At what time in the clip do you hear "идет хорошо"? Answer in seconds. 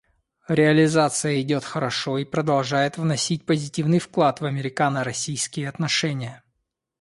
1.43-2.17